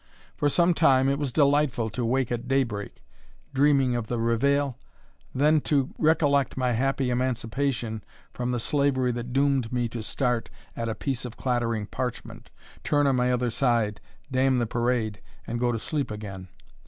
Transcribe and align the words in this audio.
For 0.35 0.49
some 0.49 0.73
time, 0.73 1.07
it 1.09 1.19
was 1.19 1.31
delightful 1.31 1.91
to 1.91 2.03
wake 2.03 2.31
at 2.31 2.47
daybreak, 2.47 3.03
dreaming 3.53 3.95
of 3.95 4.07
the 4.07 4.17
reveill? 4.17 4.79
then 5.31 5.61
to 5.61 5.93
recollect 5.99 6.57
my 6.57 6.71
happy 6.71 7.11
emancipation 7.11 8.03
from 8.33 8.49
the 8.49 8.59
slavery 8.59 9.11
that 9.11 9.31
doomed 9.31 9.71
me 9.71 9.87
to 9.89 10.01
start 10.01 10.49
at 10.75 10.89
a 10.89 10.95
piece 10.95 11.23
of 11.23 11.37
clattering 11.37 11.85
parchment, 11.85 12.49
turn 12.83 13.05
on 13.05 13.15
my 13.15 13.31
other 13.31 13.51
side, 13.51 14.01
damn 14.31 14.57
the 14.57 14.65
parade, 14.65 15.21
and 15.45 15.59
go 15.59 15.71
to 15.71 15.77
sleep 15.77 16.09
again. 16.09 16.47